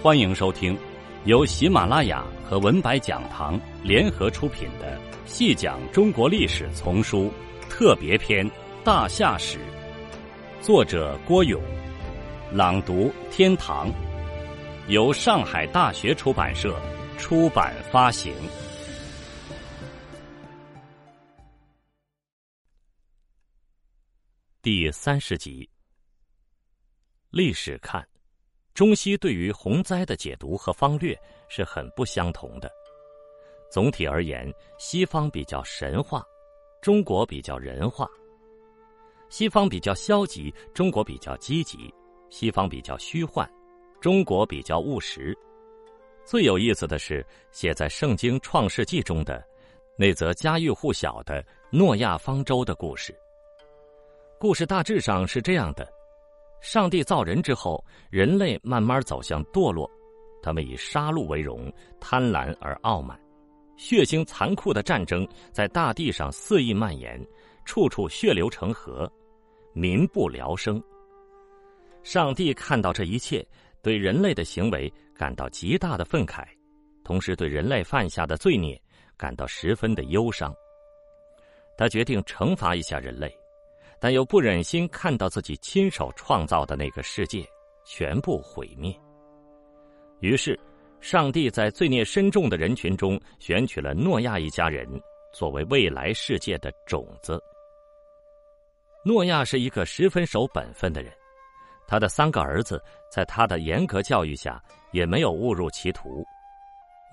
[0.00, 0.78] 欢迎收听
[1.24, 7.32] 由喜马拉雅和文白讲堂联合出品的《细讲中国历史丛书
[7.68, 8.48] 特别篇·
[8.84, 9.58] 大夏史》，
[10.64, 11.60] 作者郭勇，
[12.52, 13.92] 朗读天堂，
[14.86, 16.80] 由上海大学出版社
[17.18, 18.32] 出版发行。
[24.62, 25.68] 第三十集，
[27.30, 28.06] 历史看。
[28.78, 31.12] 中西对于洪灾的解读和方略
[31.48, 32.70] 是很不相同的。
[33.68, 36.24] 总体而言，西方比较神话，
[36.80, 38.06] 中国比较人化；
[39.30, 41.92] 西方比较消极，中国比较积极；
[42.30, 43.50] 西方比较虚幻，
[44.00, 45.36] 中国比较务实。
[46.24, 49.44] 最有意思的是，写在《圣经·创世纪》中的
[49.96, 53.12] 那则家喻户晓的诺亚方舟的故事。
[54.38, 55.97] 故事大致上是这样的。
[56.60, 59.90] 上帝造人之后，人类慢慢走向堕落，
[60.42, 63.18] 他们以杀戮为荣，贪婪而傲慢，
[63.76, 67.24] 血腥残酷的战争在大地上肆意蔓延，
[67.64, 69.10] 处处血流成河，
[69.72, 70.82] 民不聊生。
[72.02, 73.46] 上帝看到这一切，
[73.82, 76.44] 对人类的行为感到极大的愤慨，
[77.04, 78.80] 同时对人类犯下的罪孽
[79.16, 80.54] 感到十分的忧伤。
[81.76, 83.32] 他决定惩罚一下人类。
[84.00, 87.44] 但又不忍心看到自己亲手创造的那个世界
[87.84, 88.94] 全部毁灭，
[90.20, 90.58] 于是，
[91.00, 94.86] 上帝在罪孽深重的人群中选取了诺亚一家人
[95.32, 97.42] 作为未来世界的种子。
[99.04, 101.12] 诺亚是一个十分守本分的人，
[101.86, 104.62] 他的三个儿子在他的严格教育下
[104.92, 106.24] 也没有误入歧途。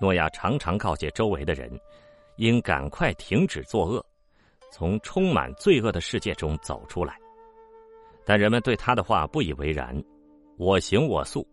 [0.00, 1.70] 诺亚常常告诫周围的人，
[2.36, 4.04] 应赶快停止作恶。
[4.78, 7.18] 从充满罪恶的世界中走出来，
[8.26, 9.98] 但人们对他的话不以为然，
[10.58, 11.48] 我行我素，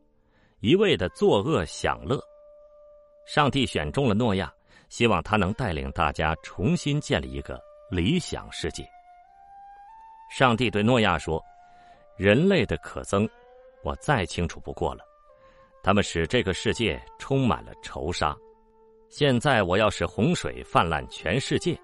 [0.60, 2.22] 一味的作恶享乐。
[3.26, 4.54] 上帝选中了诺亚，
[4.90, 7.58] 希望他能带领大家重新建立一个
[7.90, 8.84] 理想世界。
[10.30, 11.42] 上帝对诺亚说
[12.20, 13.26] ：“人类的可憎，
[13.86, 15.06] 我再清楚不过了，
[15.82, 18.36] 他们使这个世界充满了仇杀。
[19.08, 21.80] 现在我要使洪水泛滥全世界。”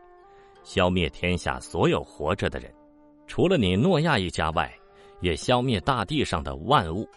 [0.63, 2.73] 消灭天下所有活着的人，
[3.27, 4.71] 除了你诺亚一家外，
[5.21, 7.07] 也消灭大地上的万物。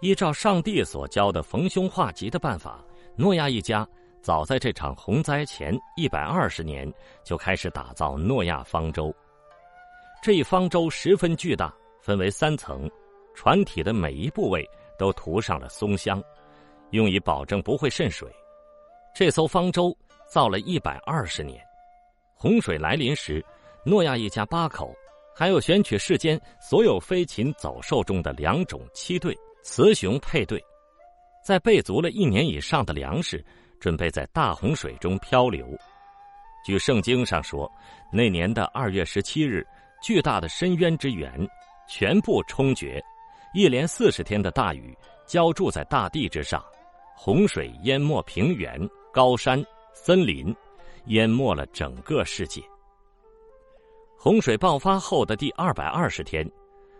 [0.00, 2.84] 依照上帝所教的逢凶化吉的办法，
[3.16, 3.86] 诺亚一家
[4.20, 9.14] 早在这场洪灾前一百二十年就开始打造诺亚方舟。
[10.22, 12.90] 这一方舟十分巨大，分为三层，
[13.34, 14.68] 船体的每一部位
[14.98, 16.22] 都涂上了松香，
[16.90, 18.28] 用以保证不会渗水。
[19.14, 19.96] 这艘方舟
[20.26, 21.64] 造了一百二十年。
[22.42, 23.40] 洪水来临时，
[23.84, 24.92] 诺亚一家八口，
[25.32, 29.32] 还有选取世间所有飞禽走兽中的两种七对
[29.62, 30.60] 雌雄配对，
[31.46, 33.46] 在备足了一年以上的粮食，
[33.78, 35.64] 准备在大洪水中漂流。
[36.66, 37.70] 据圣经上说，
[38.12, 39.64] 那年的二月十七日，
[40.02, 41.32] 巨大的深渊之源
[41.88, 43.00] 全部冲决，
[43.54, 44.92] 一连四十天的大雨
[45.26, 46.60] 浇筑在大地之上，
[47.14, 48.76] 洪水淹没平原、
[49.12, 49.64] 高山、
[49.94, 50.52] 森林。
[51.06, 52.62] 淹没了整个世界。
[54.16, 56.48] 洪水爆发后的第二百二十天，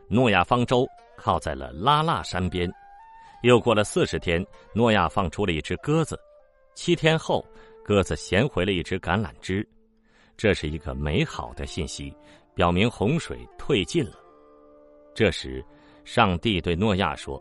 [0.09, 0.87] 诺亚方舟
[1.17, 2.71] 靠在了拉腊山边。
[3.43, 6.19] 又过了四十天，诺亚放出了一只鸽子。
[6.75, 7.45] 七天后，
[7.85, 9.69] 鸽子衔回了一只橄榄枝。
[10.37, 12.13] 这是一个美好的信息，
[12.55, 14.17] 表明洪水退尽了。
[15.15, 15.65] 这时，
[16.05, 17.41] 上帝对诺亚说：“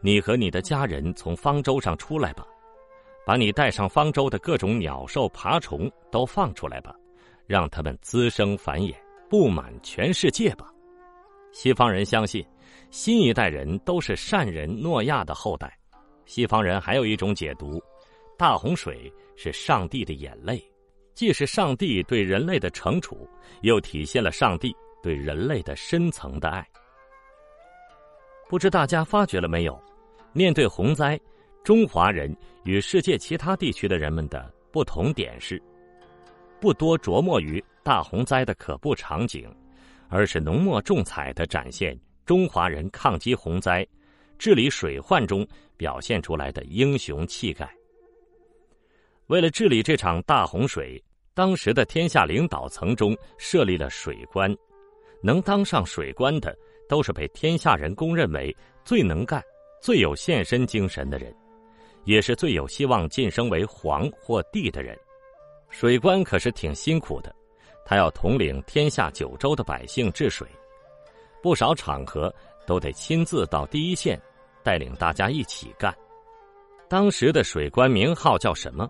[0.00, 2.46] 你和你的家人从方舟上出来吧。”
[3.26, 6.94] 把你带上方舟的各种鸟兽爬虫都放出来吧，
[7.44, 8.94] 让它们滋生繁衍，
[9.28, 10.72] 布满全世界吧。
[11.50, 12.46] 西方人相信，
[12.92, 15.76] 新一代人都是善人诺亚的后代。
[16.24, 17.82] 西方人还有一种解读：
[18.38, 20.62] 大洪水是上帝的眼泪，
[21.12, 23.28] 既是上帝对人类的惩处，
[23.62, 24.72] 又体现了上帝
[25.02, 26.64] 对人类的深层的爱。
[28.48, 29.76] 不知大家发觉了没有？
[30.32, 31.20] 面对洪灾。
[31.66, 32.32] 中华人
[32.62, 35.60] 与世界其他地区的人们的不同点是，
[36.60, 39.52] 不多琢磨于大洪灾的可怖场景，
[40.08, 43.84] 而是浓墨重彩的展现中华人抗击洪灾、
[44.38, 45.44] 治理水患中
[45.76, 47.68] 表现出来的英雄气概。
[49.26, 51.02] 为了治理这场大洪水，
[51.34, 54.56] 当时的天下领导层中设立了水官，
[55.20, 56.56] 能当上水官的，
[56.88, 59.42] 都是被天下人公认为最能干、
[59.82, 61.34] 最有献身精神的人。
[62.06, 64.98] 也是最有希望晋升为皇或帝的人，
[65.68, 67.34] 水官可是挺辛苦的，
[67.84, 70.48] 他要统领天下九州的百姓治水，
[71.42, 72.34] 不少场合
[72.66, 74.18] 都得亲自到第一线，
[74.62, 75.94] 带领大家一起干。
[76.88, 78.88] 当时的水官名号叫什么？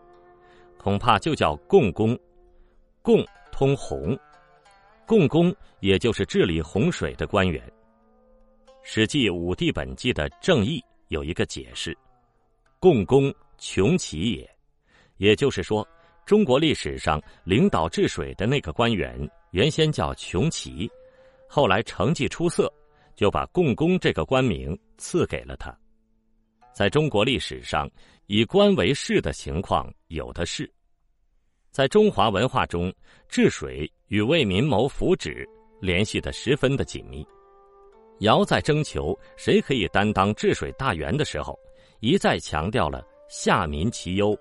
[0.79, 2.17] 恐怕就叫共工。
[3.01, 4.19] 共通洪，
[5.07, 7.63] 共工也就是治理洪水的官员。
[8.83, 11.97] 《史记·武帝本纪》的正义有一个解释
[12.87, 14.49] ：“共工穷奇也。”
[15.19, 15.85] 也就是说，
[16.25, 20.89] 中国历史上领导治水的那个官员原先叫穷奇，
[21.49, 22.73] 后来成绩出色，
[23.17, 25.77] 就把共工这个官名赐给了他。
[26.73, 27.91] 在中国历史上，
[28.27, 30.73] 以官为事的情况有的是。
[31.73, 32.95] 在中华文化中，
[33.29, 35.45] 治水与为民谋福祉
[35.81, 37.27] 联系的十分的紧密。
[38.21, 41.59] 尧在征求谁可以担当治水大员的时候，
[42.01, 44.37] 一再强调了下民其忧。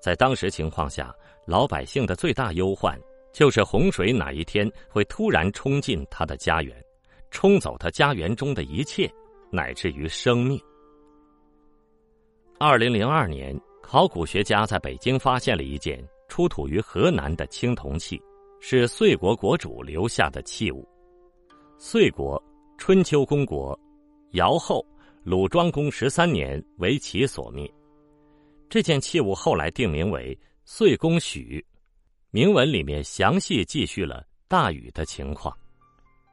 [0.00, 1.14] 在当时情况下，
[1.46, 2.98] 老百姓的最大忧患
[3.32, 6.76] 就是洪水哪一天会突然冲进他的家园，
[7.30, 9.10] 冲走他家园中的一切，
[9.50, 10.60] 乃至于生命。
[12.58, 16.02] 二零零二年，考古学家在北京发现了一件。
[16.28, 18.20] 出土于河南的青铜器，
[18.60, 20.86] 是遂国国主留下的器物。
[21.78, 22.42] 遂国
[22.76, 23.78] 春秋公国
[24.32, 24.84] 尧后
[25.26, 27.68] 鲁庄公十三年为其所灭。
[28.70, 31.66] 这件器物后来定名为岁公许。
[32.30, 35.52] 铭文里面详细记叙了大禹的情况。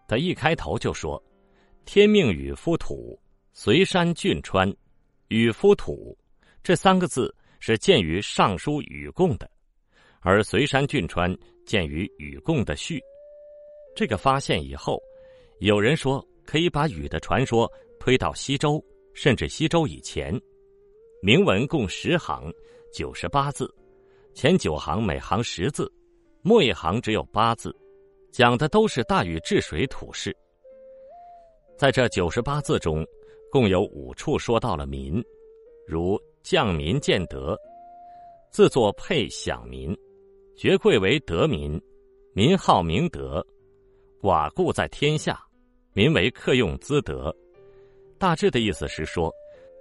[0.07, 1.19] 他一开头就说
[1.85, 3.19] ：“天命禹夫土，
[3.51, 4.71] 随山峻川。”
[5.29, 6.15] 禹夫土
[6.61, 9.49] 这三个字是见于《尚书禹贡》的。
[10.19, 11.35] 而随山峻川
[11.65, 13.01] 见于禹贡的序，
[13.95, 15.01] 这个发现以后，
[15.61, 17.67] 有人说可以把禹的传说
[18.03, 18.83] 推到西周，
[19.13, 20.37] 甚至西周以前。
[21.21, 22.51] 铭文共十行，
[22.91, 23.73] 九十八字，
[24.33, 25.89] 前九行每行十字，
[26.41, 27.73] 末一行只有八字，
[28.29, 30.35] 讲的都是大禹治水土事。
[31.77, 33.07] 在这九十八字中，
[33.49, 35.23] 共有五处说到了民，
[35.87, 37.57] 如降民建德，
[38.51, 39.97] 自作配享民。
[40.57, 41.81] 爵贵为德民，
[42.33, 43.41] 民好明德，
[44.21, 45.41] 寡固在天下，
[45.93, 47.33] 民为客用资德。
[48.23, 49.29] 大致的意思是说，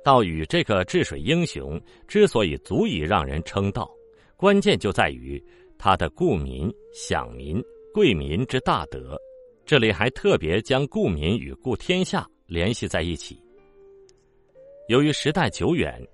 [0.02, 3.88] 道禹这个治水英雄之所以足以让人称道，
[4.36, 5.40] 关键就在于
[5.78, 7.62] 他的顾民、享民、
[7.94, 9.16] 贵民之大德。
[9.64, 13.40] 这里还特别将顾民与顾天下联系在一起。
[14.88, 16.04] 由于时代久远。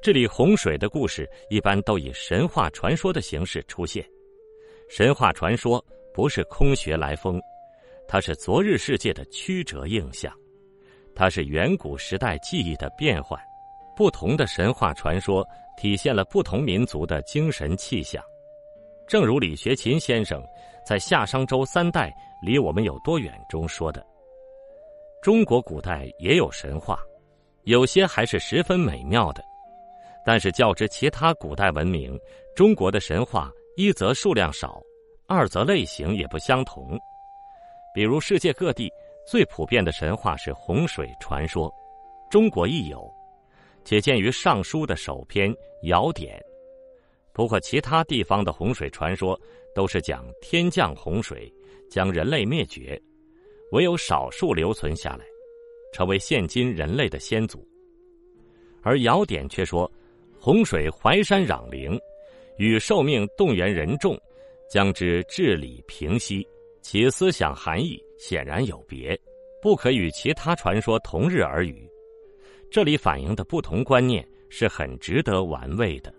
[0.00, 4.08] 这里洪水的故事一般都以神话传说的形式出现。
[4.88, 5.84] 神话传说
[6.14, 7.40] 不是空穴来风，
[8.06, 10.32] 它是昨日世界的曲折印象，
[11.14, 13.38] 它是远古时代记忆的变换。
[13.94, 18.22] 不同的神话传说体现了不同民族的精神气象。
[19.06, 20.42] 正如李学勤先生
[20.84, 24.04] 在《夏商周三代离我们有多远》中说的
[25.22, 26.98] ：“中国古代也有神话，
[27.64, 29.44] 有些还是十分美妙的。”
[30.24, 32.18] 但是较之其他古代文明，
[32.56, 34.80] 中国的神话一则数量少，
[35.26, 36.98] 二则类型也不相同。
[37.92, 38.90] 比如世界各地
[39.26, 41.72] 最普遍的神话是洪水传说，
[42.30, 43.10] 中国亦有，
[43.84, 45.52] 且见于《尚书》的首篇
[45.82, 46.38] 《尧典》。
[47.32, 49.38] 不过其他地方的洪水传说
[49.74, 51.52] 都是讲天降洪水，
[51.90, 53.00] 将人类灭绝，
[53.70, 55.24] 唯有少数留存下来，
[55.92, 57.66] 成为现今人类的先祖。
[58.82, 59.90] 而《尧典》却说。
[60.44, 61.96] 洪水淮山壤陵，
[62.56, 64.20] 与受命动员人众，
[64.68, 66.44] 将之治理平息，
[66.80, 69.20] 其思想含义显然有别，
[69.60, 71.90] 不可与其他传说同日而语。
[72.70, 76.14] 这里反映的不同观念是很值得玩味的。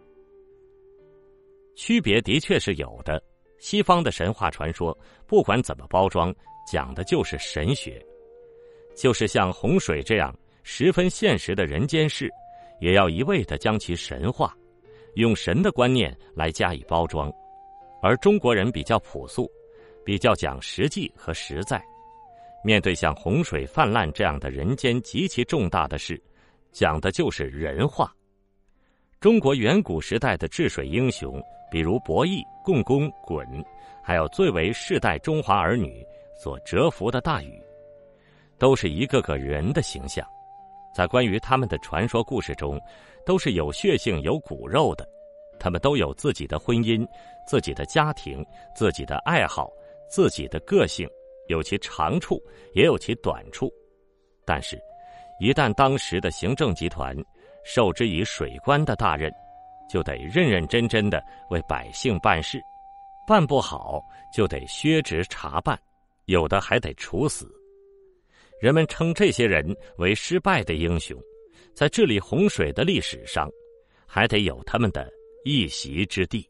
[1.76, 3.24] 区别的确是有的。
[3.58, 4.96] 西方的神话传说，
[5.26, 6.36] 不管怎么包装，
[6.70, 8.06] 讲的就是神学，
[8.94, 12.30] 就是像洪水这样十分现实的人间事。
[12.82, 14.54] 也要一味的将其神化，
[15.14, 17.32] 用神的观念来加以包装，
[18.02, 19.50] 而中国人比较朴素，
[20.04, 21.82] 比较讲实际和实在。
[22.64, 26.22] 面对像洪水泛滥这样的人间极其重大的事，
[26.72, 28.12] 讲的就是人话。
[29.20, 33.46] 中国远古时代的治水英雄，比如伯益、共工、鲧，
[34.02, 36.06] 还有最为世代中华儿女
[36.36, 37.62] 所折服的大禹，
[38.58, 40.26] 都是一个个人的形象。
[40.94, 42.80] 在关于他们的传说故事中，
[43.26, 45.08] 都是有血性、有骨肉的。
[45.60, 47.08] 他们都有自己的婚姻、
[47.48, 49.72] 自己的家庭、自己的爱好、
[50.10, 51.10] 自己的个性，
[51.48, 52.42] 有其长处，
[52.74, 53.72] 也有其短处。
[54.46, 54.80] 但是，
[55.40, 57.16] 一旦当时的行政集团
[57.66, 59.32] 受之以水官的大任，
[59.90, 62.62] 就得认认真真的为百姓办事，
[63.28, 64.02] 办不好
[64.36, 65.80] 就得削职查办，
[66.26, 67.50] 有的还得处死。
[68.62, 71.18] 人们称这些人为失败的英雄，
[71.74, 73.50] 在治理洪水的历史上，
[74.08, 75.10] 还得有他们的
[75.44, 76.50] 一席之地。